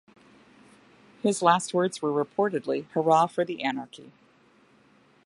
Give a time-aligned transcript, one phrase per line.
[1.21, 4.11] His last words were reportedly Hurrah for anarchy!